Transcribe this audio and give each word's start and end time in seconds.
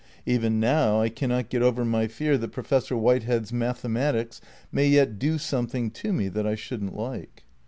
Even 0.25 0.59
now 0.59 0.99
I 0.99 1.09
cannot 1.09 1.49
get 1.51 1.61
over 1.61 1.85
my 1.85 2.07
fear 2.07 2.35
that 2.35 2.47
Professor 2.47 2.95
Whitehead's 2.97 3.51
mathe 3.51 3.85
matics 3.87 4.41
may 4.71 4.87
yet 4.87 5.19
do 5.19 5.37
something 5.37 5.91
to 5.91 6.11
me 6.11 6.27
that 6.27 6.47
I 6.47 6.55
shouldn't 6.55 6.95
like. 6.97 7.43